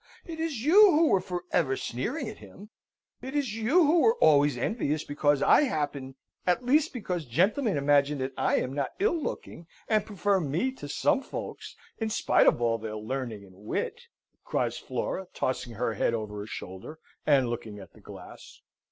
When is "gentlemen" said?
7.25-7.77